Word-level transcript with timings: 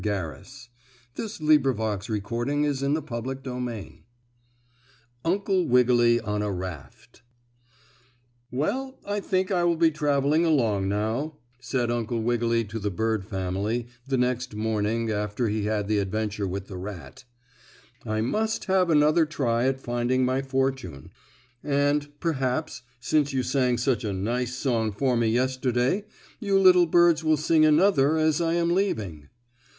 Illustration: 0.03 0.45
Uncle 1.15 1.45
Wiggily 1.45 1.69
and 1.69 2.95
the 2.95 3.01
Big 3.01 3.37
River 3.37 3.39
Rat 3.39 3.43
STORY 3.43 3.79
IV 3.79 4.01
UNCLE 5.31 5.67
WIGGILY 5.67 6.19
ON 6.21 6.41
A 6.41 6.51
RAFT 6.51 7.21
"Well, 8.49 8.97
I 9.05 9.19
think 9.19 9.51
I 9.51 9.63
will 9.63 9.75
be 9.75 9.91
traveling 9.91 10.43
along 10.43 10.89
now," 10.89 11.37
said 11.59 11.91
Uncle 11.91 12.19
Wiggily 12.19 12.63
to 12.63 12.79
the 12.79 12.89
bird 12.89 13.23
family 13.23 13.85
the 14.07 14.17
next 14.17 14.55
morning 14.55 15.11
after 15.11 15.49
he 15.49 15.65
had 15.65 15.71
had 15.75 15.87
the 15.87 15.99
adventure 15.99 16.47
with 16.47 16.65
the 16.65 16.77
rat. 16.77 17.23
"I 18.03 18.21
must 18.21 18.65
have 18.65 18.89
another 18.89 19.27
try 19.27 19.67
at 19.67 19.79
finding 19.79 20.25
my 20.25 20.41
fortune. 20.41 21.11
And, 21.63 22.07
perhaps, 22.19 22.81
since 22.99 23.33
you 23.33 23.43
sang 23.43 23.77
such 23.77 24.03
a 24.03 24.13
nice 24.13 24.55
song 24.55 24.91
for 24.93 25.15
me 25.15 25.27
yesterday, 25.27 26.05
you 26.39 26.57
little 26.57 26.87
birds 26.87 27.23
will 27.23 27.37
sing 27.37 27.63
another 27.65 28.17
as 28.17 28.41
I 28.41 28.53
am 28.55 28.73
leaving." 28.73 29.29